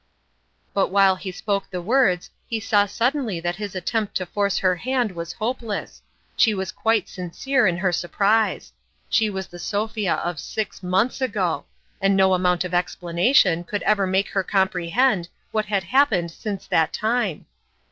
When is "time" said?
16.93-17.45